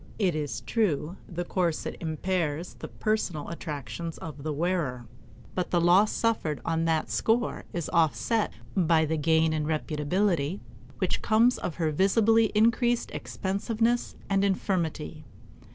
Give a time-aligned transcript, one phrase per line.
[0.17, 5.05] It is true, the corset impairs the personal attractions of the wearer,
[5.53, 10.59] but the loss suffered on that score is offset by the gain in reputability
[10.97, 15.23] which comes of her visibly increased expensiveness and infirmity.